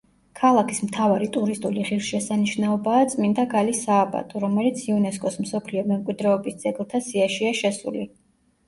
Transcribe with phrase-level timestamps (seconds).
[0.37, 8.07] ქალაქის მთავარი ტურისტული ღირსშესანიშნაობაა წმინდა გალის სააბატო, რომელიც იუნესკოს მსოფლიო მემკვიდრეობის ძეგლთა სიაშია შესული.